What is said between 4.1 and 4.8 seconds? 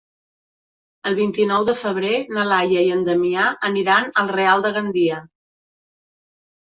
al Real de